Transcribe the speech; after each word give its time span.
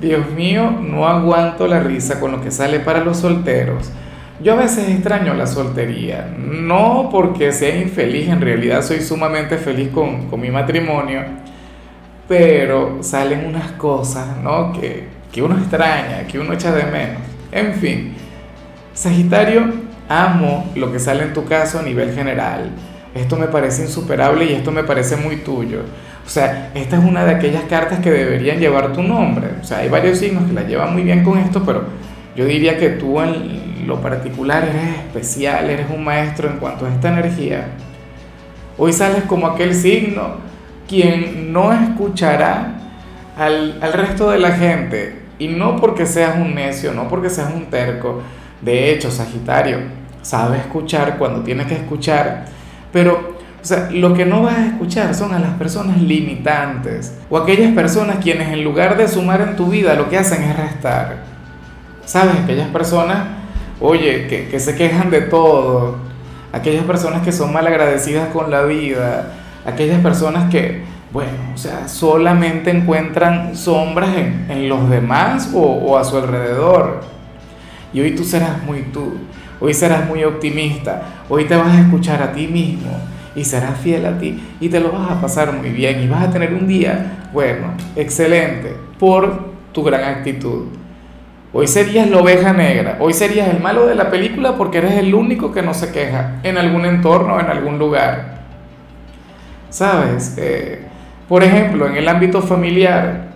Dios 0.00 0.30
mío, 0.30 0.70
no 0.70 1.06
aguanto 1.06 1.66
la 1.66 1.80
risa 1.80 2.20
con 2.20 2.32
lo 2.32 2.40
que 2.40 2.50
sale 2.50 2.80
para 2.80 3.04
los 3.04 3.18
solteros. 3.18 3.90
Yo 4.42 4.54
a 4.54 4.56
veces 4.56 4.88
extraño 4.88 5.32
la 5.34 5.46
soltería, 5.46 6.28
no 6.36 7.08
porque 7.10 7.52
sea 7.52 7.76
infeliz, 7.76 8.28
en 8.28 8.40
realidad 8.40 8.82
soy 8.82 9.00
sumamente 9.00 9.56
feliz 9.58 9.90
con, 9.90 10.28
mi 10.40 10.50
matrimonio, 10.50 11.22
pero 12.26 12.98
salen 13.02 13.46
unas 13.46 13.72
cosas, 13.72 14.36
¿no? 14.42 14.72
Que, 14.72 15.08
que 15.32 15.42
uno 15.42 15.56
extraña, 15.56 16.26
que 16.26 16.38
uno 16.38 16.52
echa 16.52 16.72
de 16.72 16.84
menos. 16.84 17.22
En 17.52 17.74
fin, 17.74 18.14
Sagitario, 18.92 19.72
amo 20.08 20.70
lo 20.74 20.92
que 20.92 20.98
sale 20.98 21.22
en 21.22 21.32
tu 21.32 21.44
caso 21.44 21.78
a 21.78 21.82
nivel 21.82 22.12
general. 22.12 22.70
Esto 23.14 23.36
me 23.36 23.46
parece 23.46 23.82
insuperable 23.82 24.44
y 24.44 24.52
esto 24.54 24.72
me 24.72 24.82
parece 24.82 25.16
muy 25.16 25.36
tuyo. 25.36 25.80
O 26.24 26.28
sea, 26.28 26.70
esta 26.74 26.96
es 26.96 27.04
una 27.04 27.24
de 27.24 27.32
aquellas 27.34 27.64
cartas 27.64 28.00
que 28.00 28.10
deberían 28.10 28.58
llevar 28.58 28.92
tu 28.92 29.02
nombre. 29.02 29.48
O 29.60 29.64
sea, 29.64 29.78
hay 29.78 29.88
varios 29.88 30.18
signos 30.18 30.44
que 30.44 30.52
la 30.52 30.62
llevan 30.62 30.92
muy 30.92 31.02
bien 31.02 31.22
con 31.22 31.38
esto, 31.38 31.62
pero 31.64 31.84
yo 32.34 32.46
diría 32.46 32.78
que 32.78 32.90
tú 32.90 33.20
en 33.20 33.86
lo 33.86 34.00
particular 34.00 34.64
eres 34.64 34.98
especial, 35.06 35.68
eres 35.68 35.86
un 35.90 36.02
maestro 36.02 36.48
en 36.48 36.56
cuanto 36.56 36.86
a 36.86 36.90
esta 36.90 37.08
energía. 37.08 37.66
Hoy 38.78 38.92
sales 38.92 39.24
como 39.24 39.46
aquel 39.46 39.74
signo 39.74 40.36
quien 40.88 41.52
no 41.52 41.72
escuchará 41.72 42.74
al, 43.36 43.78
al 43.80 43.92
resto 43.92 44.30
de 44.30 44.38
la 44.38 44.52
gente. 44.52 45.20
Y 45.38 45.48
no 45.48 45.76
porque 45.76 46.06
seas 46.06 46.36
un 46.36 46.54
necio, 46.54 46.92
no 46.94 47.08
porque 47.08 47.28
seas 47.28 47.52
un 47.52 47.66
terco. 47.66 48.22
De 48.60 48.90
hecho, 48.90 49.10
Sagitario 49.10 49.78
sabe 50.22 50.56
escuchar 50.58 51.18
cuando 51.18 51.42
tiene 51.42 51.66
que 51.66 51.74
escuchar, 51.74 52.46
pero 52.92 53.33
o 53.64 53.66
sea, 53.66 53.88
lo 53.90 54.12
que 54.12 54.26
no 54.26 54.42
vas 54.42 54.58
a 54.58 54.66
escuchar 54.66 55.14
son 55.14 55.32
a 55.32 55.38
las 55.38 55.52
personas 55.52 55.98
limitantes 55.98 57.14
o 57.30 57.38
aquellas 57.38 57.72
personas 57.72 58.18
quienes 58.22 58.48
en 58.48 58.62
lugar 58.62 58.98
de 58.98 59.08
sumar 59.08 59.40
en 59.40 59.56
tu 59.56 59.68
vida 59.68 59.94
lo 59.94 60.10
que 60.10 60.18
hacen 60.18 60.42
es 60.42 60.54
restar. 60.54 61.22
¿Sabes? 62.04 62.34
Aquellas 62.42 62.68
personas, 62.68 63.24
oye, 63.80 64.26
que, 64.26 64.48
que 64.48 64.60
se 64.60 64.76
quejan 64.76 65.08
de 65.08 65.22
todo, 65.22 65.96
aquellas 66.52 66.84
personas 66.84 67.22
que 67.22 67.32
son 67.32 67.54
mal 67.54 67.66
agradecidas 67.66 68.28
con 68.34 68.50
la 68.50 68.64
vida, 68.64 69.32
aquellas 69.64 70.02
personas 70.02 70.50
que, 70.50 70.82
bueno, 71.10 71.32
o 71.54 71.56
sea, 71.56 71.88
solamente 71.88 72.70
encuentran 72.70 73.56
sombras 73.56 74.14
en, 74.14 74.44
en 74.50 74.68
los 74.68 74.90
demás 74.90 75.52
o, 75.54 75.62
o 75.62 75.96
a 75.96 76.04
su 76.04 76.18
alrededor. 76.18 77.00
Y 77.94 78.00
hoy 78.02 78.14
tú 78.14 78.24
serás 78.24 78.62
muy 78.62 78.82
tú, 78.92 79.14
hoy 79.58 79.72
serás 79.72 80.06
muy 80.06 80.22
optimista, 80.22 81.24
hoy 81.30 81.46
te 81.46 81.56
vas 81.56 81.74
a 81.74 81.80
escuchar 81.80 82.22
a 82.22 82.30
ti 82.30 82.46
mismo 82.46 83.13
y 83.36 83.44
serás 83.44 83.78
fiel 83.78 84.06
a 84.06 84.18
ti 84.18 84.42
y 84.60 84.68
te 84.68 84.80
lo 84.80 84.92
vas 84.92 85.10
a 85.10 85.20
pasar 85.20 85.52
muy 85.52 85.70
bien 85.70 86.00
y 86.00 86.08
vas 86.08 86.24
a 86.24 86.30
tener 86.30 86.54
un 86.54 86.66
día, 86.66 87.28
bueno, 87.32 87.74
excelente, 87.96 88.74
por 88.98 89.54
tu 89.72 89.82
gran 89.82 90.04
actitud. 90.04 90.66
Hoy 91.52 91.68
serías 91.68 92.10
la 92.10 92.18
oveja 92.18 92.52
negra, 92.52 92.96
hoy 92.98 93.12
serías 93.12 93.48
el 93.48 93.60
malo 93.60 93.86
de 93.86 93.94
la 93.94 94.10
película 94.10 94.56
porque 94.56 94.78
eres 94.78 94.94
el 94.94 95.14
único 95.14 95.52
que 95.52 95.62
no 95.62 95.72
se 95.72 95.92
queja 95.92 96.40
en 96.42 96.58
algún 96.58 96.84
entorno, 96.84 97.38
en 97.38 97.46
algún 97.46 97.78
lugar. 97.78 98.42
¿Sabes? 99.70 100.34
Eh, 100.36 100.84
por 101.28 101.42
ejemplo, 101.42 101.86
en 101.86 101.96
el 101.96 102.08
ámbito 102.08 102.42
familiar, 102.42 103.28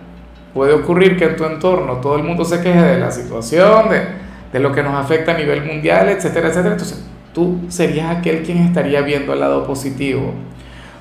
puede 0.53 0.73
ocurrir 0.73 1.17
que 1.17 1.25
en 1.25 1.35
tu 1.35 1.45
entorno 1.45 1.95
todo 1.95 2.17
el 2.17 2.23
mundo 2.23 2.43
se 2.43 2.61
queje 2.61 2.81
de 2.81 2.99
la 2.99 3.11
situación, 3.11 3.89
de, 3.89 4.01
de 4.51 4.59
lo 4.59 4.73
que 4.73 4.83
nos 4.83 4.95
afecta 4.95 5.33
a 5.33 5.37
nivel 5.37 5.63
mundial, 5.63 6.09
etcétera, 6.09 6.49
etcétera. 6.49 6.73
Entonces, 6.73 7.05
tú 7.39 7.57
serías 7.69 8.17
aquel 8.17 8.43
quien 8.43 8.57
estaría 8.57 9.01
viendo 9.01 9.31
el 9.31 9.39
lado 9.39 9.65
positivo. 9.65 10.33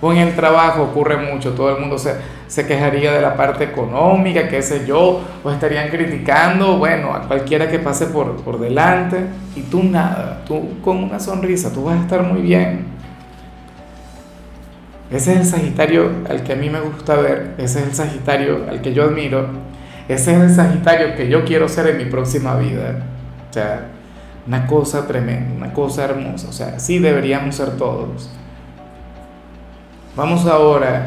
O 0.01 0.13
en 0.13 0.19
el 0.19 0.37
trabajo 0.37 0.83
ocurre 0.85 1.17
mucho, 1.17 1.55
todo 1.55 1.75
el 1.75 1.81
mundo 1.81 1.99
se, 1.99 2.15
se 2.47 2.65
quejaría 2.65 3.13
de 3.13 3.21
la 3.21 3.37
parte 3.37 3.65
económica, 3.65 4.49
qué 4.49 4.63
sé 4.63 4.87
yo, 4.87 5.21
o 5.43 5.51
estarían 5.51 5.89
criticando, 5.89 6.79
bueno, 6.79 7.13
a 7.13 7.23
cualquiera 7.23 7.69
que 7.69 7.81
pase 7.81 8.07
por, 8.07 8.37
por 8.43 8.61
delante, 8.61 9.17
y 9.57 9.63
tú 9.63 9.83
nada, 9.83 10.45
tú 10.47 10.81
con 10.81 11.03
una 11.03 11.19
sonrisa, 11.19 11.73
tú 11.73 11.83
vas 11.85 11.99
a 11.99 12.03
estar 12.03 12.23
muy 12.23 12.43
bien. 12.43 12.87
Ese 15.11 15.33
es 15.33 15.39
el 15.39 15.45
Sagitario 15.45 16.13
al 16.31 16.45
que 16.45 16.53
a 16.53 16.57
mí 16.57 16.71
me 16.71 16.81
gusta 16.81 17.17
ver, 17.17 17.55
ese 17.59 17.81
es 17.81 17.87
el 17.87 17.95
Sagitario 17.95 18.67
al 18.71 18.81
que 18.81 18.95
yo 18.95 19.03
admiro, 19.03 19.49
ese 20.07 20.37
es 20.37 20.43
el 20.43 20.55
Sagitario 20.55 21.17
que 21.17 21.29
yo 21.29 21.45
quiero 21.45 21.69
ser 21.69 21.89
en 21.89 21.99
mi 21.99 22.05
próxima 22.05 22.55
vida. 22.55 23.03
O 23.51 23.53
sea, 23.53 23.98
una 24.49 24.67
cosa 24.67 25.07
tremenda, 25.07 25.55
una 25.55 25.75
cosa 25.75 26.05
hermosa. 26.05 26.49
O 26.49 26.53
sea, 26.53 26.69
así 26.77 26.99
deberíamos 26.99 27.55
ser 27.55 27.77
todos. 27.77 28.31
Vamos 30.17 30.47
ahora 30.47 31.07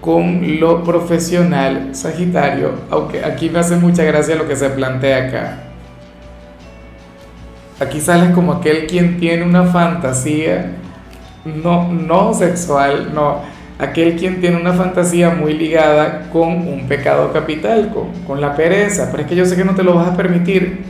con 0.00 0.58
lo 0.58 0.82
profesional, 0.82 1.94
Sagitario, 1.94 2.72
aunque 2.90 3.24
aquí 3.24 3.50
me 3.50 3.60
hace 3.60 3.76
mucha 3.76 4.02
gracia 4.02 4.34
lo 4.34 4.48
que 4.48 4.56
se 4.56 4.70
plantea 4.70 5.28
acá. 5.28 5.58
Aquí 7.78 8.00
sales 8.00 8.34
como 8.34 8.54
aquel 8.54 8.86
quien 8.86 9.20
tiene 9.20 9.44
una 9.44 9.64
fantasía, 9.64 10.72
no, 11.44 11.92
no 11.92 12.32
sexual, 12.32 13.12
no, 13.14 13.42
aquel 13.78 14.16
quien 14.16 14.40
tiene 14.40 14.56
una 14.56 14.72
fantasía 14.72 15.30
muy 15.30 15.52
ligada 15.52 16.30
con 16.32 16.48
un 16.48 16.86
pecado 16.88 17.32
capital, 17.32 17.90
con, 17.92 18.12
con 18.26 18.40
la 18.40 18.56
pereza, 18.56 19.08
pero 19.10 19.24
es 19.24 19.28
que 19.28 19.36
yo 19.36 19.44
sé 19.44 19.56
que 19.56 19.64
no 19.64 19.74
te 19.74 19.82
lo 19.82 19.94
vas 19.94 20.08
a 20.08 20.16
permitir. 20.16 20.84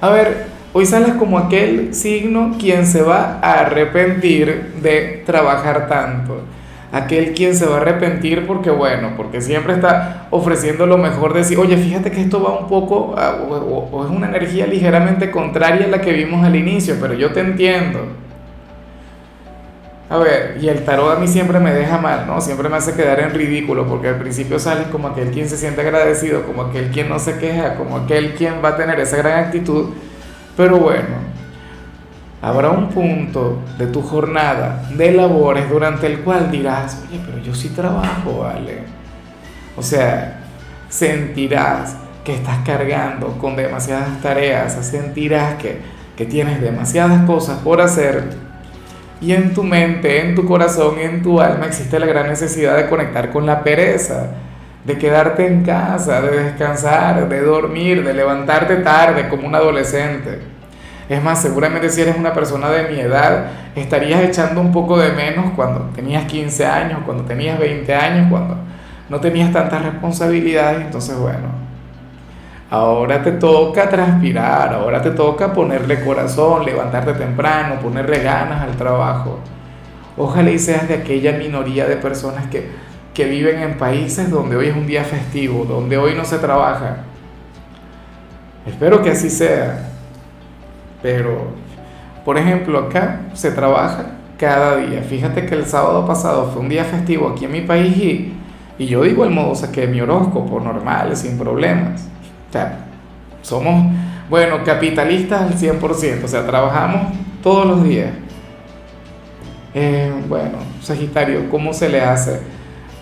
A 0.00 0.10
ver, 0.10 0.51
Hoy 0.74 0.86
sales 0.86 1.12
como 1.14 1.38
aquel 1.38 1.94
signo 1.94 2.56
quien 2.58 2.86
se 2.86 3.02
va 3.02 3.38
a 3.42 3.60
arrepentir 3.60 4.72
de 4.82 5.22
trabajar 5.26 5.86
tanto. 5.86 6.40
Aquel 6.90 7.34
quien 7.34 7.54
se 7.54 7.66
va 7.66 7.76
a 7.76 7.80
arrepentir 7.80 8.46
porque, 8.46 8.70
bueno, 8.70 9.12
porque 9.16 9.42
siempre 9.42 9.74
está 9.74 10.28
ofreciendo 10.30 10.86
lo 10.86 10.96
mejor 10.96 11.34
de 11.34 11.40
decir, 11.40 11.58
oye, 11.58 11.76
fíjate 11.76 12.10
que 12.10 12.22
esto 12.22 12.42
va 12.42 12.58
un 12.58 12.68
poco, 12.68 13.14
o, 13.14 14.04
es 14.04 14.10
una 14.10 14.28
energía 14.28 14.66
ligeramente 14.66 15.30
contraria 15.30 15.84
a 15.86 15.88
la 15.88 16.00
que 16.00 16.12
vimos 16.12 16.44
al 16.44 16.56
inicio, 16.56 16.96
pero 17.00 17.12
yo 17.12 17.32
te 17.32 17.40
entiendo. 17.40 18.00
A 20.08 20.18
ver, 20.18 20.58
y 20.60 20.68
el 20.68 20.84
tarot 20.84 21.16
a 21.16 21.20
mí 21.20 21.28
siempre 21.28 21.58
me 21.58 21.72
deja 21.72 21.98
mal, 21.98 22.26
¿no? 22.26 22.40
Siempre 22.40 22.68
me 22.68 22.76
hace 22.76 22.94
quedar 22.94 23.20
en 23.20 23.32
ridículo, 23.34 23.86
porque 23.86 24.08
al 24.08 24.18
principio 24.18 24.58
sales 24.58 24.86
como 24.88 25.08
aquel 25.08 25.30
quien 25.30 25.48
se 25.48 25.56
siente 25.58 25.82
agradecido, 25.82 26.44
como 26.44 26.62
aquel 26.62 26.90
quien 26.90 27.08
no 27.10 27.18
se 27.18 27.38
queja, 27.38 27.74
como 27.76 27.96
aquel 27.96 28.34
quien 28.34 28.62
va 28.64 28.70
a 28.70 28.76
tener 28.76 29.00
esa 29.00 29.18
gran 29.18 29.44
actitud 29.44 29.90
pero 30.56 30.78
bueno, 30.78 31.16
habrá 32.40 32.70
un 32.70 32.88
punto 32.88 33.60
de 33.78 33.86
tu 33.86 34.02
jornada 34.02 34.88
de 34.94 35.12
labores 35.12 35.68
durante 35.70 36.06
el 36.06 36.20
cual 36.20 36.50
dirás, 36.50 37.02
oye, 37.08 37.20
pero 37.24 37.38
yo 37.38 37.54
sí 37.54 37.70
trabajo, 37.70 38.40
¿vale? 38.40 38.84
O 39.76 39.82
sea, 39.82 40.40
sentirás 40.88 41.96
que 42.24 42.34
estás 42.34 42.58
cargando 42.64 43.38
con 43.38 43.56
demasiadas 43.56 44.20
tareas, 44.20 44.74
sentirás 44.84 45.54
que, 45.54 45.80
que 46.16 46.26
tienes 46.26 46.60
demasiadas 46.60 47.24
cosas 47.24 47.58
por 47.58 47.80
hacer 47.80 48.52
y 49.22 49.32
en 49.32 49.54
tu 49.54 49.62
mente, 49.62 50.20
en 50.20 50.34
tu 50.34 50.44
corazón, 50.44 50.98
en 50.98 51.22
tu 51.22 51.40
alma 51.40 51.66
existe 51.66 51.98
la 52.00 52.06
gran 52.06 52.28
necesidad 52.28 52.76
de 52.76 52.88
conectar 52.88 53.30
con 53.30 53.46
la 53.46 53.62
pereza, 53.62 54.30
de 54.84 54.98
quedarte 54.98 55.46
en 55.46 55.62
casa, 55.62 56.20
de 56.20 56.44
descansar, 56.44 57.28
de 57.28 57.40
dormir, 57.40 58.04
de 58.04 58.14
levantarte 58.14 58.76
tarde 58.76 59.28
como 59.28 59.46
un 59.46 59.54
adolescente. 59.54 60.40
Es 61.08 61.22
más, 61.22 61.42
seguramente 61.42 61.88
si 61.90 62.00
eres 62.00 62.16
una 62.16 62.32
persona 62.32 62.70
de 62.70 62.88
mi 62.88 62.98
edad, 63.00 63.46
estarías 63.76 64.22
echando 64.22 64.60
un 64.60 64.72
poco 64.72 64.98
de 64.98 65.12
menos 65.12 65.52
cuando 65.54 65.80
tenías 65.94 66.24
15 66.24 66.66
años, 66.66 67.00
cuando 67.04 67.24
tenías 67.24 67.58
20 67.58 67.94
años, 67.94 68.26
cuando 68.30 68.56
no 69.08 69.20
tenías 69.20 69.52
tantas 69.52 69.82
responsabilidades. 69.82 70.80
Entonces, 70.80 71.16
bueno, 71.16 71.48
ahora 72.70 73.22
te 73.22 73.32
toca 73.32 73.88
transpirar, 73.88 74.72
ahora 74.74 75.02
te 75.02 75.10
toca 75.10 75.52
ponerle 75.52 76.02
corazón, 76.04 76.64
levantarte 76.64 77.12
temprano, 77.14 77.76
ponerle 77.80 78.20
ganas 78.22 78.62
al 78.62 78.76
trabajo. 78.76 79.38
Ojalá 80.16 80.50
y 80.50 80.58
seas 80.58 80.88
de 80.88 80.94
aquella 80.94 81.32
minoría 81.32 81.86
de 81.86 81.96
personas 81.96 82.46
que 82.46 82.70
que 83.14 83.24
viven 83.26 83.60
en 83.60 83.78
países 83.78 84.30
donde 84.30 84.56
hoy 84.56 84.68
es 84.68 84.76
un 84.76 84.86
día 84.86 85.04
festivo, 85.04 85.64
donde 85.64 85.98
hoy 85.98 86.14
no 86.14 86.24
se 86.24 86.38
trabaja. 86.38 86.98
Espero 88.66 89.02
que 89.02 89.10
así 89.10 89.28
sea. 89.28 89.90
Pero, 91.02 91.48
por 92.24 92.38
ejemplo, 92.38 92.78
acá 92.78 93.20
se 93.34 93.50
trabaja 93.50 94.06
cada 94.38 94.76
día. 94.76 95.02
Fíjate 95.02 95.46
que 95.46 95.54
el 95.54 95.66
sábado 95.66 96.06
pasado 96.06 96.50
fue 96.52 96.62
un 96.62 96.68
día 96.68 96.84
festivo 96.84 97.28
aquí 97.28 97.44
en 97.44 97.52
mi 97.52 97.60
país 97.62 97.96
y, 97.96 98.32
y 98.78 98.86
yo 98.86 99.02
digo 99.02 99.24
el 99.24 99.30
modo 99.30 99.54
saqué 99.54 99.86
mi 99.86 100.00
horóscopo 100.00 100.60
normal, 100.60 101.16
sin 101.16 101.36
problemas. 101.36 102.08
O 102.48 102.52
sea, 102.52 102.78
somos, 103.42 103.92
Bueno, 104.30 104.64
capitalistas 104.64 105.42
al 105.42 105.58
100%, 105.58 106.24
o 106.24 106.28
sea, 106.28 106.46
trabajamos 106.46 107.12
todos 107.42 107.66
los 107.66 107.84
días. 107.84 108.10
Eh, 109.74 110.12
bueno, 110.28 110.58
Sagitario, 110.80 111.50
¿cómo 111.50 111.72
se 111.72 111.88
le 111.88 112.00
hace? 112.00 112.40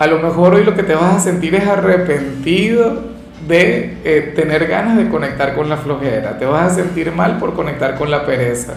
A 0.01 0.07
lo 0.07 0.19
mejor 0.19 0.55
hoy 0.55 0.65
lo 0.65 0.75
que 0.75 0.83
te 0.83 0.95
vas 0.95 1.17
a 1.17 1.21
sentir 1.21 1.55
es 1.55 1.69
arrepentido 1.69 3.03
de 3.47 3.99
eh, 4.03 4.33
tener 4.35 4.67
ganas 4.67 4.97
de 4.97 5.11
conectar 5.11 5.55
con 5.55 5.69
la 5.69 5.77
flojera, 5.77 6.39
te 6.39 6.47
vas 6.47 6.73
a 6.73 6.75
sentir 6.77 7.13
mal 7.13 7.37
por 7.37 7.53
conectar 7.53 7.97
con 7.97 8.11
la 8.11 8.25
pereza. 8.25 8.77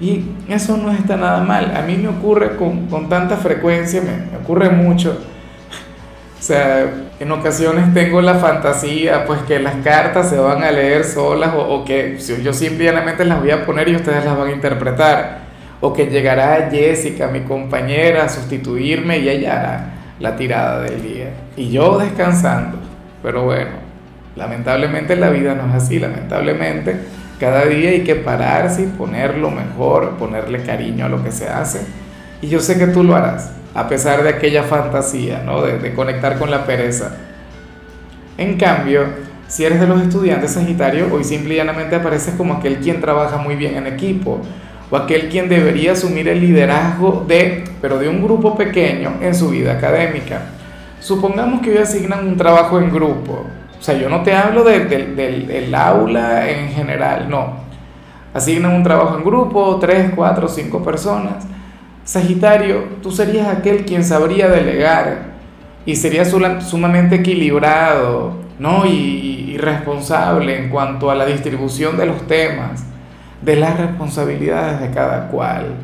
Y 0.00 0.24
eso 0.48 0.78
no 0.78 0.90
está 0.90 1.18
nada 1.18 1.42
mal, 1.42 1.76
a 1.76 1.82
mí 1.82 1.98
me 1.98 2.08
ocurre 2.08 2.56
con, 2.56 2.86
con 2.86 3.10
tanta 3.10 3.36
frecuencia, 3.36 4.00
me, 4.00 4.38
ocurre 4.38 4.70
mucho. 4.70 5.18
O 6.40 6.42
sea, 6.42 6.90
en 7.20 7.30
ocasiones 7.30 7.92
tengo 7.92 8.20
la 8.22 8.36
fantasía, 8.36 9.26
pues 9.26 9.42
que 9.42 9.60
las 9.60 9.76
cartas 9.84 10.30
se 10.30 10.38
van 10.38 10.64
a 10.64 10.72
leer 10.72 11.04
solas 11.04 11.54
o, 11.54 11.60
o 11.60 11.84
que 11.84 12.18
yo 12.42 12.52
simplemente 12.54 13.24
las 13.26 13.38
voy 13.38 13.50
a 13.50 13.64
poner 13.64 13.86
y 13.88 13.96
ustedes 13.96 14.24
las 14.24 14.36
van 14.36 14.48
a 14.48 14.52
interpretar. 14.52 15.40
O 15.82 15.92
que 15.92 16.06
llegará 16.06 16.68
Jessica, 16.70 17.28
mi 17.28 17.42
compañera, 17.42 18.24
a 18.24 18.28
sustituirme 18.28 19.18
y 19.18 19.28
ella 19.28 19.60
hará 19.60 20.01
la 20.22 20.36
tirada 20.36 20.80
del 20.80 21.02
día. 21.02 21.26
Y 21.56 21.70
yo 21.70 21.98
descansando. 21.98 22.78
Pero 23.22 23.44
bueno, 23.44 23.72
lamentablemente 24.34 25.14
la 25.16 25.28
vida 25.28 25.54
no 25.54 25.68
es 25.68 25.82
así, 25.82 25.98
lamentablemente 25.98 26.96
cada 27.38 27.64
día 27.64 27.90
hay 27.90 28.04
que 28.04 28.14
pararse 28.14 28.82
y 28.82 28.86
ponerlo 28.86 29.50
mejor, 29.50 30.16
ponerle 30.16 30.62
cariño 30.62 31.06
a 31.06 31.08
lo 31.08 31.22
que 31.22 31.32
se 31.32 31.48
hace. 31.48 31.80
Y 32.40 32.48
yo 32.48 32.60
sé 32.60 32.78
que 32.78 32.86
tú 32.86 33.02
lo 33.02 33.16
harás 33.16 33.50
a 33.74 33.88
pesar 33.88 34.22
de 34.22 34.28
aquella 34.28 34.64
fantasía, 34.64 35.42
¿no? 35.44 35.62
De, 35.62 35.94
conectar 35.94 36.38
con 36.38 36.50
la 36.50 36.66
pereza. 36.66 37.16
En 38.38 38.56
cambio, 38.58 39.06
si 39.48 39.64
eres 39.64 39.80
de 39.80 39.86
los 39.86 40.00
estudiantes 40.02 40.52
Sagitario, 40.52 41.08
hoy 41.12 41.24
simple 41.24 41.54
y 41.54 41.56
llanamente 41.56 41.96
apareces 41.96 42.34
como 42.34 42.54
aquel 42.54 42.78
quien 42.78 43.00
trabaja 43.00 43.38
muy 43.38 43.56
bien 43.56 43.76
en 43.76 43.86
equipo, 43.86 44.40
o 44.92 44.96
aquel 44.96 45.28
quien 45.28 45.48
debería 45.48 45.92
asumir 45.92 46.28
el 46.28 46.40
liderazgo 46.40 47.24
de, 47.26 47.64
pero 47.80 47.98
de 47.98 48.08
un 48.08 48.22
grupo 48.22 48.54
pequeño 48.54 49.14
en 49.20 49.34
su 49.34 49.48
vida 49.48 49.72
académica. 49.72 50.42
Supongamos 51.00 51.62
que 51.62 51.70
hoy 51.70 51.78
asignan 51.78 52.28
un 52.28 52.36
trabajo 52.36 52.78
en 52.78 52.92
grupo, 52.92 53.46
o 53.80 53.82
sea, 53.82 53.98
yo 53.98 54.08
no 54.08 54.22
te 54.22 54.32
hablo 54.32 54.62
del, 54.62 55.16
del 55.16 55.74
aula 55.74 56.48
en 56.48 56.68
general, 56.68 57.28
no. 57.28 57.62
Asignan 58.32 58.74
un 58.74 58.84
trabajo 58.84 59.16
en 59.16 59.24
grupo, 59.24 59.78
tres, 59.80 60.12
cuatro, 60.14 60.46
cinco 60.46 60.80
personas 60.82 61.44
Sagitario, 62.04 62.84
tú 63.00 63.12
serías 63.12 63.46
aquel 63.46 63.84
quien 63.84 64.02
sabría 64.02 64.48
delegar 64.48 65.32
y 65.86 65.94
sería 65.94 66.24
sumamente 66.24 67.16
equilibrado 67.16 68.32
¿no? 68.58 68.84
y, 68.86 69.56
responsable 69.56 70.58
en 70.58 70.70
cuanto 70.70 71.10
a 71.10 71.14
la 71.14 71.24
distribución 71.26 71.96
de 71.96 72.06
los 72.06 72.26
temas, 72.26 72.84
de 73.42 73.56
las 73.56 73.78
responsabilidades 73.78 74.80
de 74.80 74.90
cada 74.90 75.28
cual. 75.28 75.74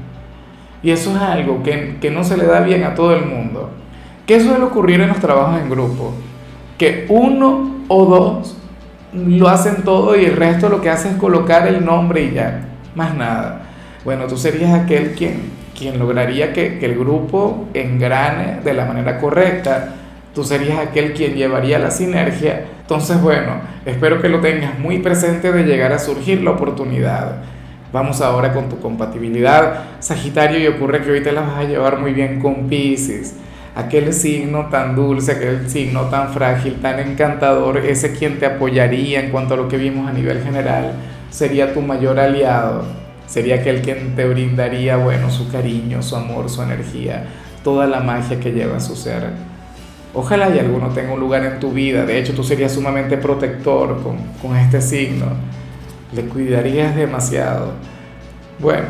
Y 0.82 0.90
eso 0.90 1.14
es 1.16 1.22
algo 1.22 1.62
que, 1.62 1.98
que 2.00 2.10
no 2.10 2.24
se 2.24 2.36
le 2.36 2.46
da 2.46 2.60
bien 2.60 2.84
a 2.84 2.94
todo 2.94 3.14
el 3.14 3.26
mundo. 3.26 3.70
¿Qué 4.26 4.40
suele 4.40 4.64
ocurrir 4.64 5.00
en 5.00 5.08
los 5.08 5.18
trabajos 5.18 5.60
en 5.60 5.70
grupo? 5.70 6.12
Que 6.76 7.06
uno 7.08 7.78
o 7.88 8.04
dos 8.04 8.56
lo 9.12 9.48
hacen 9.48 9.82
todo 9.82 10.16
y 10.16 10.26
el 10.26 10.36
resto 10.36 10.68
lo 10.68 10.80
que 10.80 10.90
hace 10.90 11.08
es 11.08 11.16
colocar 11.16 11.66
el 11.66 11.84
nombre 11.84 12.22
y 12.22 12.32
ya, 12.34 12.68
más 12.94 13.14
nada. 13.14 13.62
Bueno, 14.04 14.26
tú 14.26 14.36
serías 14.36 14.72
aquel 14.72 15.12
quien 15.12 15.58
quien 15.78 15.98
lograría 15.98 16.52
que, 16.52 16.84
el 16.84 16.98
grupo 16.98 17.68
engrane 17.72 18.60
de 18.64 18.74
la 18.74 18.84
manera 18.84 19.18
correcta. 19.18 19.94
Tú 20.38 20.44
serías 20.44 20.78
aquel 20.78 21.14
quien 21.14 21.34
llevaría 21.34 21.80
la 21.80 21.90
sinergia. 21.90 22.64
Entonces, 22.82 23.20
bueno, 23.20 23.54
espero 23.84 24.22
que 24.22 24.28
lo 24.28 24.38
tengas 24.38 24.78
muy 24.78 25.00
presente 25.00 25.50
de 25.50 25.64
llegar 25.64 25.90
a 25.90 25.98
surgir 25.98 26.44
la 26.44 26.52
oportunidad. 26.52 27.38
Vamos 27.92 28.20
ahora 28.20 28.52
con 28.52 28.68
tu 28.68 28.78
compatibilidad, 28.78 29.86
Sagitario, 29.98 30.60
y 30.60 30.68
ocurre 30.68 31.02
que 31.02 31.10
hoy 31.10 31.24
te 31.24 31.32
la 31.32 31.40
vas 31.40 31.58
a 31.58 31.64
llevar 31.64 31.98
muy 31.98 32.12
bien 32.12 32.38
con 32.38 32.68
Pisces. 32.68 33.34
Aquel 33.74 34.12
signo 34.12 34.68
tan 34.70 34.94
dulce, 34.94 35.32
aquel 35.32 35.68
signo 35.68 36.02
tan 36.02 36.32
frágil, 36.32 36.76
tan 36.80 37.00
encantador, 37.00 37.78
ese 37.78 38.12
quien 38.12 38.38
te 38.38 38.46
apoyaría 38.46 39.18
en 39.18 39.32
cuanto 39.32 39.54
a 39.54 39.56
lo 39.56 39.66
que 39.66 39.76
vimos 39.76 40.08
a 40.08 40.12
nivel 40.12 40.40
general, 40.44 40.92
sería 41.30 41.74
tu 41.74 41.80
mayor 41.80 42.20
aliado 42.20 42.84
sería 43.26 43.56
aquel 43.56 43.82
quien 43.82 44.14
te 44.14 44.24
brindaría, 44.24 44.98
bueno, 44.98 45.30
su 45.30 45.50
cariño, 45.50 46.00
su 46.00 46.14
amor, 46.14 46.48
su 46.48 46.62
energía, 46.62 47.24
toda 47.64 47.88
la 47.88 48.00
magia 48.00 48.38
que 48.38 48.52
lleva 48.52 48.78
su 48.78 48.94
ser. 48.94 49.57
Ojalá 50.18 50.50
y 50.52 50.58
alguno 50.58 50.88
tenga 50.88 51.12
un 51.12 51.20
lugar 51.20 51.44
en 51.44 51.60
tu 51.60 51.70
vida, 51.70 52.04
de 52.04 52.18
hecho 52.18 52.34
tú 52.34 52.42
serías 52.42 52.72
sumamente 52.72 53.16
protector 53.16 54.02
con, 54.02 54.16
con 54.42 54.56
este 54.56 54.82
signo, 54.82 55.26
le 56.12 56.24
cuidarías 56.24 56.96
demasiado. 56.96 57.74
Bueno, 58.58 58.86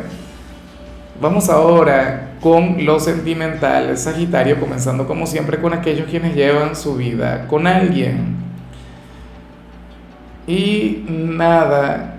vamos 1.21 1.47
ahora 1.47 2.31
con 2.41 2.83
lo 2.83 2.99
sentimental, 2.99 3.95
Sagitario, 3.95 4.59
comenzando 4.59 5.05
como 5.05 5.27
siempre 5.27 5.59
con 5.61 5.71
aquellos 5.71 6.07
quienes 6.09 6.33
llevan 6.33 6.75
su 6.75 6.95
vida 6.95 7.45
con 7.45 7.67
alguien. 7.67 8.35
Y 10.47 11.05
nada, 11.07 12.15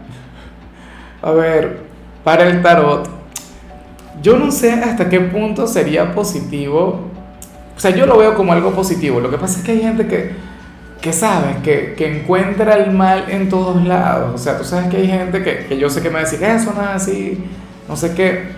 a 1.21 1.33
ver, 1.33 1.81
para 2.23 2.47
el 2.47 2.63
tarot, 2.63 3.11
yo 4.23 4.39
no 4.39 4.53
sé 4.53 4.71
hasta 4.71 5.09
qué 5.09 5.19
punto 5.19 5.67
sería 5.67 6.15
positivo. 6.15 7.10
O 7.81 7.83
sea, 7.83 7.93
yo 7.93 8.05
lo 8.05 8.19
veo 8.19 8.35
como 8.35 8.53
algo 8.53 8.73
positivo. 8.73 9.21
Lo 9.21 9.31
que 9.31 9.39
pasa 9.39 9.59
es 9.59 9.65
que 9.65 9.73
hay 9.73 9.81
gente 9.81 10.07
que, 10.07 10.33
que 11.01 11.15
sabe, 11.15 11.63
que, 11.63 11.95
que 11.97 12.21
encuentra 12.21 12.75
el 12.75 12.91
mal 12.91 13.31
en 13.31 13.49
todos 13.49 13.83
lados. 13.83 14.33
O 14.35 14.37
sea, 14.37 14.59
tú 14.59 14.65
sabes 14.65 14.91
que 14.91 14.99
hay 14.99 15.07
gente 15.07 15.43
que, 15.43 15.65
que 15.65 15.79
yo 15.79 15.89
sé 15.89 16.03
que 16.03 16.11
me 16.11 16.17
va 16.17 16.21
a 16.21 16.25
decir, 16.25 16.45
eso 16.45 16.75
no 16.77 16.83
es 16.83 16.89
así, 16.89 17.43
no 17.89 17.97
sé 17.97 18.13
qué. 18.13 18.49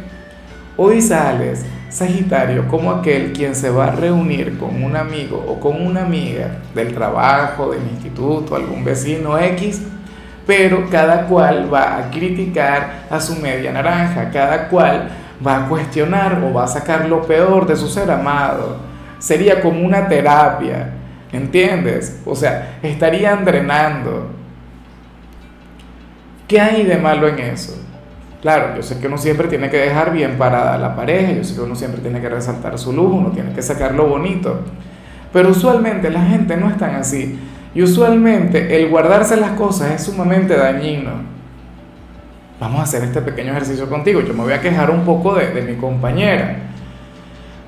Hoy 0.77 1.01
sales, 1.01 1.65
Sagitario, 1.89 2.67
como 2.67 2.91
aquel 2.91 3.33
quien 3.33 3.55
se 3.55 3.71
va 3.71 3.85
a 3.85 3.91
reunir 3.93 4.59
con 4.59 4.83
un 4.83 4.97
amigo 4.97 5.37
o 5.47 5.61
con 5.61 5.81
una 5.81 6.03
amiga 6.03 6.57
del 6.75 6.93
trabajo, 6.93 7.71
del 7.71 7.83
instituto, 7.93 8.57
algún 8.57 8.83
vecino 8.83 9.39
X 9.39 9.83
pero 10.45 10.91
cada 10.91 11.27
cual 11.27 11.73
va 11.73 11.99
a 11.99 12.11
criticar 12.11 13.05
a 13.09 13.21
su 13.21 13.37
media 13.37 13.71
naranja, 13.71 14.29
cada 14.33 14.69
cual 14.69 15.09
va 15.47 15.59
a 15.59 15.69
cuestionar 15.69 16.43
o 16.43 16.53
va 16.53 16.65
a 16.65 16.67
sacar 16.67 17.09
lo 17.09 17.23
peor 17.23 17.65
de 17.65 17.77
su 17.77 17.87
ser 17.87 18.11
amado. 18.11 18.92
Sería 19.23 19.61
como 19.61 19.87
una 19.87 20.09
terapia, 20.09 20.91
¿entiendes? 21.31 22.21
O 22.27 22.35
sea, 22.35 22.81
estarían 22.83 23.45
drenando. 23.45 24.33
¿Qué 26.49 26.61
hay 26.61 26.83
de 26.83 26.97
malo 26.97 27.29
en 27.29 27.39
eso? 27.39 27.81
Claro, 28.41 28.75
yo 28.75 28.83
sé 28.83 28.99
que 28.99 29.06
uno 29.06 29.17
siempre 29.19 29.46
tiene 29.46 29.70
que 29.70 29.77
dejar 29.77 30.13
bien 30.13 30.39
parada 30.39 30.75
a 30.75 30.79
la 30.79 30.96
pareja, 30.96 31.31
yo 31.35 31.44
sé 31.44 31.55
que 31.55 31.61
uno 31.61 31.77
siempre 31.77 32.01
tiene 32.01 32.20
que 32.20 32.29
resaltar 32.29 32.77
su 32.81 32.93
luz, 32.93 33.13
uno 33.13 33.31
tiene 33.31 33.53
que 33.53 33.63
sacar 33.63 33.94
lo 33.94 34.08
bonito, 34.08 34.58
pero 35.32 35.51
usualmente 35.51 36.11
la 36.11 36.23
gente 36.23 36.56
no 36.56 36.69
es 36.69 36.77
tan 36.77 36.96
así. 36.96 37.39
Y 37.77 37.81
usualmente 37.81 38.77
el 38.77 38.89
guardarse 38.89 39.37
las 39.37 39.53
cosas 39.53 39.93
es 39.93 40.03
sumamente 40.03 40.56
dañino. 40.56 41.13
Vamos 42.58 42.81
a 42.81 42.82
hacer 42.82 43.05
este 43.05 43.23
pequeño 43.23 43.53
ejercicio 43.53 43.89
contigo. 43.89 44.20
Yo 44.20 44.35
me 44.35 44.43
voy 44.43 44.53
a 44.53 44.61
quejar 44.61 44.91
un 44.91 45.05
poco 45.05 45.37
de, 45.37 45.53
de 45.53 45.63
mi 45.63 45.77
compañera. 45.77 46.71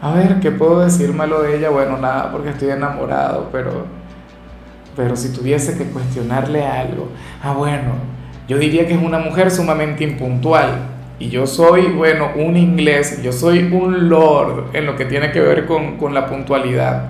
A 0.05 0.13
ver, 0.13 0.39
¿qué 0.39 0.51
puedo 0.51 0.81
decir 0.81 1.15
malo 1.15 1.41
de 1.41 1.57
ella? 1.57 1.71
Bueno, 1.71 1.97
nada, 1.97 2.31
porque 2.31 2.51
estoy 2.51 2.69
enamorado, 2.69 3.49
pero, 3.51 3.87
pero 4.95 5.17
si 5.17 5.33
tuviese 5.33 5.79
que 5.79 5.85
cuestionarle 5.85 6.63
algo. 6.63 7.09
Ah, 7.43 7.55
bueno, 7.55 7.93
yo 8.47 8.59
diría 8.59 8.87
que 8.87 8.93
es 8.93 9.03
una 9.03 9.19
mujer 9.19 9.51
sumamente 9.51 10.05
impuntual. 10.05 10.73
Y 11.19 11.31
yo 11.31 11.47
soy, 11.47 11.87
bueno, 11.87 12.33
un 12.37 12.55
inglés, 12.55 13.23
yo 13.23 13.33
soy 13.33 13.61
un 13.73 14.11
lord 14.11 14.67
en 14.75 14.85
lo 14.85 14.95
que 14.95 15.07
tiene 15.07 15.33
que 15.33 15.41
ver 15.41 15.65
con, 15.65 15.97
con 15.97 16.13
la 16.13 16.27
puntualidad. 16.27 17.05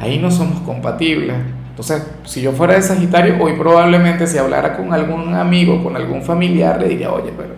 Ahí 0.00 0.18
no 0.18 0.28
somos 0.28 0.62
compatibles. 0.62 1.36
Entonces, 1.70 2.04
si 2.24 2.42
yo 2.42 2.50
fuera 2.50 2.74
de 2.74 2.82
Sagitario, 2.82 3.36
hoy 3.40 3.52
probablemente 3.52 4.26
si 4.26 4.38
hablara 4.38 4.76
con 4.76 4.92
algún 4.92 5.32
amigo, 5.32 5.80
con 5.80 5.94
algún 5.94 6.22
familiar, 6.22 6.80
le 6.80 6.88
diría, 6.88 7.12
oye, 7.12 7.32
pero 7.36 7.54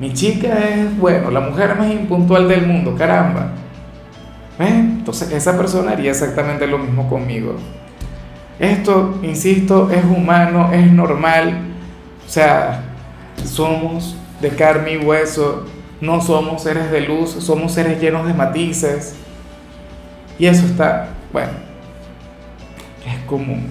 mi 0.00 0.12
chica 0.12 0.48
es, 0.68 0.98
bueno, 0.98 1.30
la 1.30 1.38
mujer 1.38 1.76
más 1.78 1.92
impuntual 1.92 2.48
del 2.48 2.66
mundo, 2.66 2.96
caramba. 2.98 3.52
Entonces, 4.58 5.32
esa 5.32 5.56
persona 5.56 5.92
haría 5.92 6.10
exactamente 6.10 6.66
lo 6.66 6.78
mismo 6.78 7.08
conmigo. 7.08 7.56
Esto, 8.58 9.18
insisto, 9.22 9.90
es 9.90 10.04
humano, 10.04 10.72
es 10.72 10.90
normal. 10.92 11.58
O 12.26 12.28
sea, 12.28 12.84
somos 13.44 14.16
de 14.40 14.50
carne 14.50 14.92
y 14.92 14.96
hueso, 14.98 15.66
no 16.00 16.20
somos 16.20 16.62
seres 16.62 16.90
de 16.90 17.00
luz, 17.00 17.30
somos 17.30 17.72
seres 17.72 18.00
llenos 18.00 18.26
de 18.26 18.34
matices. 18.34 19.16
Y 20.38 20.46
eso 20.46 20.66
está, 20.66 21.08
bueno, 21.32 21.52
es 23.06 23.24
común. 23.24 23.66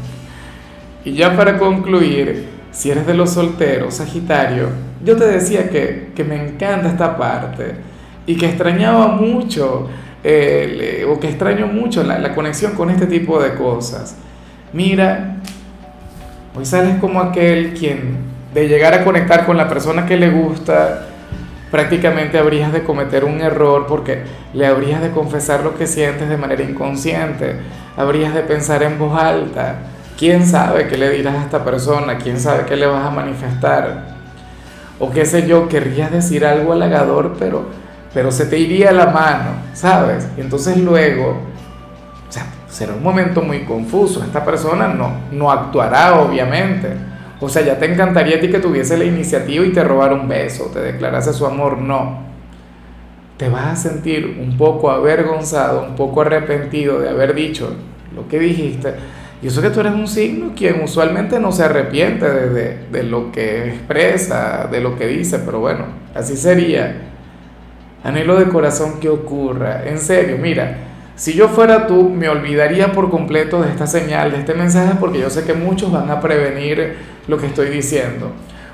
Y 1.06 1.14
ya 1.14 1.36
para 1.36 1.58
concluir, 1.58 2.48
si 2.72 2.90
eres 2.90 3.06
de 3.06 3.14
los 3.14 3.32
solteros, 3.32 3.96
Sagitario, 3.96 4.70
yo 5.04 5.18
te 5.18 5.26
decía 5.26 5.70
que, 5.70 6.12
me 6.28 6.48
encanta 6.48 6.90
esta 6.90 7.18
parte 7.18 7.76
y 8.26 8.36
que 8.38 8.48
extrañaba 8.48 9.10
mucho, 9.10 9.90
o 10.24 11.20
que 11.20 11.28
extraño 11.30 11.68
mucho 11.68 12.04
la, 12.04 12.34
conexión 12.34 12.74
con 12.74 12.90
este 12.90 13.08
tipo 13.08 13.42
de 13.42 13.56
cosas. 13.56 14.16
Mira, 14.72 15.38
hoy 16.56 16.66
sales 16.66 16.98
como 17.00 17.20
aquel 17.20 17.74
quien, 17.74 18.18
de 18.54 18.68
llegar 18.68 18.94
a 18.94 19.04
conectar 19.04 19.46
con 19.46 19.58
la 19.58 19.68
persona 19.68 20.06
que 20.06 20.18
le 20.18 20.30
gusta, 20.30 21.08
prácticamente 21.72 22.38
habrías 22.38 22.72
de 22.72 22.84
cometer 22.84 23.26
un 23.26 23.42
error 23.42 23.88
porque 23.88 24.22
le 24.54 24.66
habrías 24.68 25.02
de 25.02 25.12
confesar 25.12 25.64
lo 25.64 25.76
que 25.76 25.88
sientes 25.88 26.30
de 26.30 26.38
manera 26.38 26.64
inconsciente, 26.64 27.56
habrías 27.98 28.34
de 28.34 28.42
pensar 28.42 28.84
en 28.84 29.00
voz 29.00 29.20
alta, 29.20 29.78
quién 30.18 30.46
sabe 30.46 30.88
qué 30.88 30.98
le 30.98 31.10
dirás 31.10 31.36
a 31.36 31.42
esta 31.42 31.64
persona, 31.66 32.18
quién 32.18 32.40
sabe 32.40 32.66
qué 32.66 32.76
le 32.76 32.86
vas 32.86 33.06
a 33.06 33.10
manifestar, 33.10 34.14
o 35.00 35.12
qué 35.12 35.26
sé 35.26 35.48
yo, 35.48 35.68
querrías 35.68 36.12
decir 36.12 36.46
algo 36.46 36.74
halagador, 36.74 37.36
pero, 37.40 37.66
pero 38.14 38.32
se 38.32 38.46
te 38.46 38.58
iría 38.58 38.92
la 38.92 39.08
mano, 39.08 39.52
¿sabes? 39.74 40.28
Entonces 40.38 40.78
luego, 40.78 41.38
o 42.28 42.32
sea, 42.32 42.46
será 42.70 42.94
un 42.94 43.04
momento 43.04 43.42
muy 43.42 43.66
confuso, 43.66 44.24
esta 44.24 44.44
persona 44.44 44.88
no, 44.88 45.12
no 45.32 45.52
actuará 45.52 46.22
obviamente 46.22 47.14
o 47.44 47.50
sea, 47.50 47.62
ya 47.62 47.78
te 47.78 47.92
encantaría 47.92 48.38
a 48.38 48.40
ti 48.40 48.50
que 48.50 48.60
tuviese 48.60 48.98
la 48.98 49.04
iniciativa 49.04 49.66
y 49.66 49.74
te 49.74 49.84
robara 49.84 50.14
un 50.14 50.30
beso, 50.30 50.72
te 50.74 50.80
declarase 50.80 51.34
su 51.34 51.46
amor. 51.46 51.78
No. 51.78 52.24
Te 53.36 53.50
vas 53.50 53.66
a 53.66 53.76
sentir 53.76 54.38
un 54.40 54.56
poco 54.56 54.90
avergonzado, 54.90 55.86
un 55.86 55.96
poco 55.96 56.22
arrepentido 56.22 57.02
de 57.02 57.10
haber 57.10 57.36
dicho 57.36 57.76
lo 58.16 58.30
que 58.30 58.40
dijiste. 58.40 58.94
Y 59.42 59.48
eso 59.48 59.62
que 59.62 59.72
tú 59.72 59.82
eres 59.82 59.92
un 59.92 60.08
signo 60.08 60.54
quien 60.56 60.82
usualmente 60.82 61.38
no 61.38 61.52
se 61.52 61.64
arrepiente 61.64 62.26
de, 62.26 62.88
de 62.90 63.04
lo 63.04 63.30
que 63.34 63.68
expresa, 63.68 64.70
de 64.72 64.80
lo 64.80 64.98
que 64.98 65.08
dice, 65.08 65.40
pero 65.40 65.60
bueno, 65.60 65.84
así 66.16 66.38
sería. 66.38 67.13
Anhelo 68.04 68.38
de 68.38 68.50
corazón 68.50 69.00
que 69.00 69.10
ocurra. 69.10 69.84
En 69.86 69.98
serio, 69.98 70.38
mira, 70.40 70.78
si 71.16 71.34
yo 71.34 71.48
fuera 71.48 71.88
tú, 71.88 72.10
me 72.10 72.28
olvidaría 72.28 72.92
por 72.92 73.10
completo 73.10 73.62
de 73.62 73.70
esta 73.70 73.86
señal, 73.88 74.32
de 74.32 74.40
este 74.40 74.56
mensaje, 74.56 74.96
porque 75.00 75.20
yo 75.20 75.30
sé 75.30 75.44
que 75.44 75.54
muchos 75.54 75.92
van 75.92 76.10
a 76.10 76.20
prevenir 76.20 76.98
lo 77.28 77.38
que 77.38 77.46
estoy 77.46 77.70
diciendo. 77.70 78.32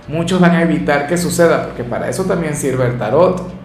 Muchos 0.07 0.39
van 0.39 0.55
a 0.55 0.62
evitar 0.62 1.05
que 1.05 1.17
suceda, 1.17 1.65
porque 1.65 1.83
para 1.83 2.09
eso 2.09 2.24
también 2.25 2.55
sirve 2.55 2.86
el 2.86 2.98
tarot. 2.98 3.59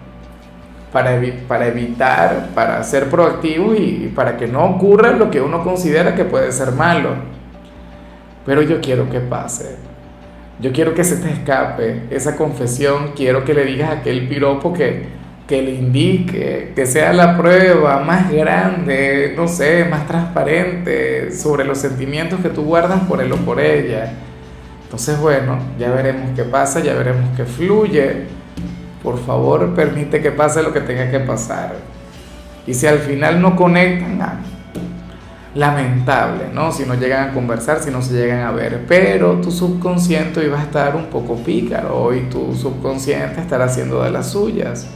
Para, 0.92 1.21
para 1.49 1.66
evitar, 1.66 2.50
para 2.54 2.83
ser 2.85 3.09
proactivo 3.09 3.75
y 3.75 4.12
para 4.14 4.37
que 4.37 4.47
no 4.47 4.64
ocurra 4.64 5.11
lo 5.11 5.28
que 5.30 5.40
uno 5.40 5.64
considera 5.64 6.14
que 6.14 6.25
puede 6.25 6.52
ser 6.52 6.73
malo. 6.73 7.11
Pero 8.44 8.62
yo 8.62 8.80
quiero 8.80 9.09
que 9.09 9.21
pase. 9.21 9.76
Yo 10.61 10.73
quiero 10.73 10.94
que 10.94 11.02
se 11.02 11.16
te 11.16 11.30
escape 11.30 12.02
esa 12.11 12.37
confesión. 12.37 13.12
Quiero 13.16 13.44
que 13.44 13.54
le 13.54 13.64
digas 13.64 13.90
aquel 13.90 14.28
piropo 14.28 14.73
que, 14.73 15.09
que 15.46 15.60
le 15.60 15.74
indique, 15.74 16.72
que 16.74 16.86
sea 16.86 17.12
la 17.12 17.36
prueba 17.36 18.00
más 18.00 18.32
grande, 18.32 19.34
no 19.36 19.46
sé, 19.46 19.84
más 19.84 20.06
transparente 20.06 21.32
sobre 21.32 21.64
los 21.64 21.78
sentimientos 21.78 22.40
que 22.40 22.48
tú 22.48 22.62
guardas 22.62 23.00
por 23.00 23.20
él 23.20 23.30
o 23.32 23.36
por 23.36 23.60
ella. 23.60 24.12
Entonces, 24.84 25.18
bueno, 25.20 25.58
ya 25.78 25.90
veremos 25.90 26.30
qué 26.34 26.44
pasa, 26.44 26.80
ya 26.80 26.94
veremos 26.94 27.28
qué 27.36 27.44
fluye. 27.44 28.26
Por 29.02 29.18
favor, 29.18 29.74
permite 29.74 30.22
que 30.22 30.30
pase 30.30 30.62
lo 30.62 30.72
que 30.72 30.80
tenga 30.80 31.10
que 31.10 31.20
pasar. 31.20 31.74
Y 32.66 32.72
si 32.72 32.86
al 32.86 33.00
final 33.00 33.42
no 33.42 33.54
conectan, 33.54 34.22
ah, 34.22 34.40
lamentable, 35.54 36.44
¿no? 36.52 36.72
Si 36.72 36.84
no 36.84 36.94
llegan 36.94 37.28
a 37.28 37.32
conversar, 37.32 37.80
si 37.80 37.90
no 37.90 38.00
se 38.00 38.14
llegan 38.14 38.40
a 38.40 38.50
ver. 38.50 38.84
Pero 38.88 39.40
tu 39.42 39.50
subconsciente 39.50 40.42
iba 40.42 40.58
a 40.58 40.62
estar 40.62 40.96
un 40.96 41.06
poco 41.06 41.36
pícaro 41.36 42.14
y 42.14 42.22
tu 42.30 42.54
subconsciente 42.54 43.42
estará 43.42 43.66
haciendo 43.66 44.02
de 44.02 44.10
las 44.10 44.30
suyas. 44.30 44.88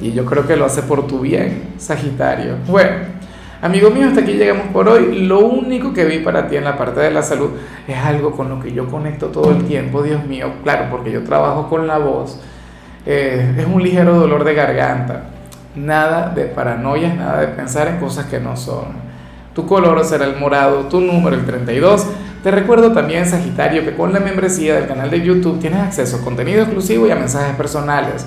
Y 0.00 0.12
yo 0.12 0.24
creo 0.24 0.46
que 0.46 0.56
lo 0.56 0.64
hace 0.64 0.82
por 0.82 1.06
tu 1.06 1.20
bien, 1.20 1.74
Sagitario. 1.76 2.54
Bueno, 2.66 2.90
amigo 3.60 3.90
mío, 3.90 4.08
hasta 4.08 4.20
aquí 4.20 4.32
llegamos 4.32 4.68
por 4.72 4.88
hoy. 4.88 5.26
Lo 5.26 5.40
único 5.40 5.92
que 5.92 6.06
vi 6.06 6.20
para 6.20 6.48
ti 6.48 6.56
en 6.56 6.64
la 6.64 6.78
parte 6.78 7.00
de 7.00 7.10
la 7.10 7.22
salud 7.22 7.50
es 7.86 7.98
algo 7.98 8.32
con 8.32 8.48
lo 8.48 8.60
que 8.60 8.72
yo 8.72 8.86
conecto 8.86 9.26
todo 9.26 9.50
el 9.50 9.64
tiempo, 9.64 10.02
Dios 10.02 10.24
mío, 10.24 10.52
claro, 10.62 10.86
porque 10.90 11.12
yo 11.12 11.22
trabajo 11.22 11.68
con 11.68 11.86
la 11.86 11.98
voz. 11.98 12.40
Eh, 13.04 13.54
es 13.58 13.66
un 13.66 13.82
ligero 13.82 14.14
dolor 14.14 14.44
de 14.44 14.54
garganta. 14.54 15.24
Nada 15.76 16.30
de 16.30 16.44
paranoias, 16.46 17.14
nada 17.14 17.40
de 17.40 17.48
pensar 17.48 17.88
en 17.88 17.98
cosas 17.98 18.26
que 18.26 18.40
no 18.40 18.56
son. 18.56 19.10
Tu 19.54 19.66
color 19.66 20.02
será 20.04 20.24
el 20.24 20.36
morado, 20.36 20.86
tu 20.86 21.00
número 21.00 21.36
el 21.36 21.44
32. 21.44 22.06
Te 22.42 22.50
recuerdo 22.50 22.92
también, 22.92 23.26
Sagitario, 23.26 23.84
que 23.84 23.94
con 23.94 24.14
la 24.14 24.20
membresía 24.20 24.74
del 24.74 24.86
canal 24.86 25.10
de 25.10 25.20
YouTube 25.20 25.60
tienes 25.60 25.80
acceso 25.80 26.16
a 26.16 26.24
contenido 26.24 26.62
exclusivo 26.62 27.06
y 27.06 27.10
a 27.10 27.16
mensajes 27.16 27.54
personales 27.54 28.26